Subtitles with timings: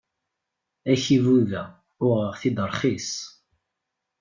[0.91, 1.63] Akebbuḍ-a
[2.03, 3.11] uɣeɣ-t-id rxis.